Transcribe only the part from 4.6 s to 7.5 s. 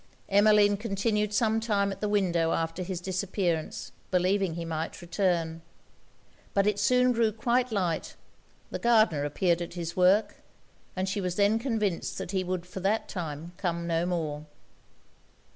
might return. But it soon grew